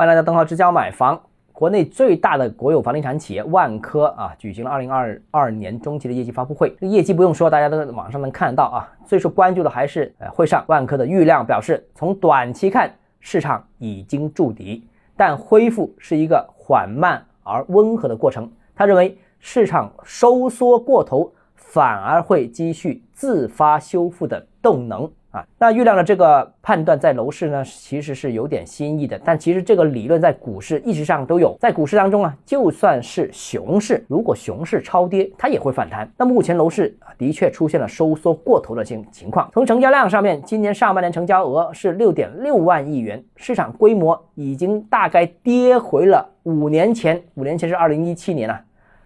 [0.00, 1.20] 欢迎来到邓浩之家买房。
[1.52, 6.74] 国内最大的国有房地产企业万科啊，举行了二零二二年中期的业绩发布会。
[6.80, 8.88] 这个业绩不用说，大家都在网上能看得到啊。
[9.04, 12.90] 最受关注的还是呃，会上万科的郁亮表示，从短期看，
[13.20, 18.50] 市场已经筑底，但恢复是一个缓慢而温和的过程。
[18.74, 25.12] 他认为，市场收缩过头，反而会积蓄自发修复的动能。
[25.30, 29.16] 啊，那月亮的这个判断在楼市呢，其实是有点新意的。
[29.24, 31.56] 但其实这个理论在股市一直上都有。
[31.60, 36.10] 在股市当中啊，就算是熊市，如果熊市超跌，它也会反弹。
[36.16, 39.48] 那目前楼市啊，的确出现了收缩过头的情情况。
[39.52, 47.22] 从成交量上面，今年上半年成交额是六点六万亿元，市场规模已经大概跌回了五年前。
[47.34, 48.60] 五年前是二零一七年啊，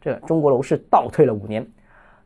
[0.00, 1.64] 这中国楼市倒退了五年。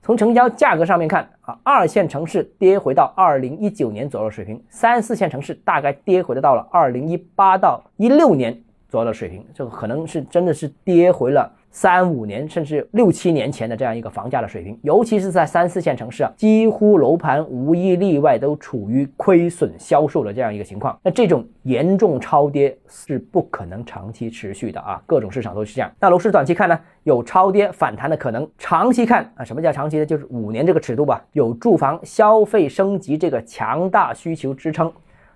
[0.04, 11.50] 从成交价格上面看啊，二线城市跌回到二零一九年左右水平，三四线城市大概跌回到了二零一八到一六年左右的水平，这个可能是真的是跌回了。
[11.70, 20.94] 三五年甚至六七年前的这样一个房价的水平，尤其是在三四线城市啊，几乎楼盘无一例外都处于亏损销售的这样一个情况。
[21.02, 25.90] 那这种严重超跌是不可能长期持续的啊，各种市场都是这样。
[25.98, 30.04] 那楼市短期看呢，有超跌反弹的可能；长期看啊，什么叫长期呢？
[30.04, 34.92] 就是五年这个尺度吧，有住房消费升级这个强大需求支撑，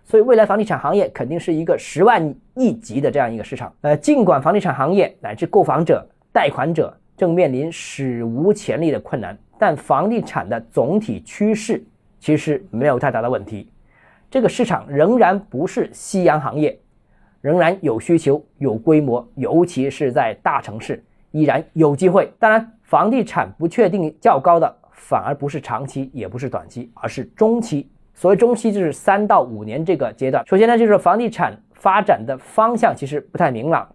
[0.06, 3.70] 所以未来房地产行业肯定是一个十万亿级的这样一个市场。
[3.82, 6.02] 呃，尽管房地产行业乃至购房者。
[6.32, 11.82] 贷款者正面临史无前例的困难，但房地产的总体趋势
[12.20, 13.72] 其实没有太大的问题。
[14.30, 16.78] 这个市场仍然不是夕阳行业，
[17.40, 22.30] 仍然有需求、有规模，尤其是在大城市依然有机会。
[22.38, 27.88] 当然，房地产不确定较高的反而不是长期，也不是短期，而是中期。
[28.16, 30.42] 所谓中期，就是三到五年这个阶段。
[30.46, 33.86] 首先呢，就是房地产发展的方向其实不太明朗。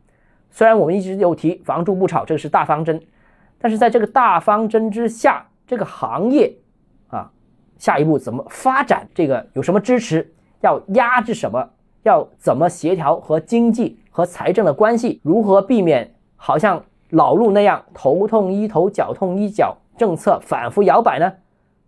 [0.52, 3.02] 虽然我们一直有提“房住不炒”，这个是大方针，
[3.58, 6.54] 但是在这个大方针之下，这个行业
[7.08, 7.32] 啊，
[7.80, 9.10] 下一步怎么发展？
[9.16, 10.32] 这个有什么支持？
[10.62, 11.68] 要压制什么？
[12.04, 15.20] 要怎么协调和经济和财政的关系？
[15.24, 21.34] 如何避免好像老路那样头痛医头，脚痛医脚，政策反复摇摆呢？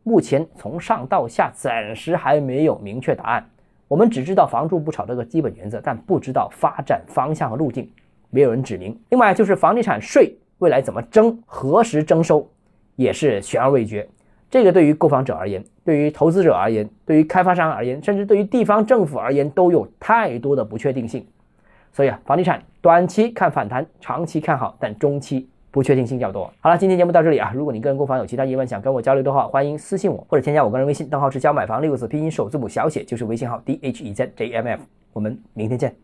[0.03, 3.49] 目前从上到下暂时还没有明确答案。
[3.87, 7.89] 我们只知道“房住不炒”这个基本原则，但不知道发展方向和路径。
[8.29, 8.99] 没有人指明。
[9.09, 12.49] 另外就是房地产税未来怎么征，何时征收，
[12.95, 14.07] 也是悬而未决。
[14.49, 21.25] 这个对于购房者而言，对于投资者而言，对于开发商而言，甚至对于地方政府而言，都有太多的不确定性。
[21.91, 26.53] 所以啊，房地产短期看反弹，长期看好，但中期不确定性较多。
[26.59, 27.51] 好了，今天节目到这里啊。
[27.51, 34.83] 如果你个人购房有其他疑问，想跟我交流的话，欢迎私信我或者添加我个人微信，账号是教买房六个字拼音首字母小写，就是微信号 d h e z j m f。
[35.13, 35.95] 我们明天见。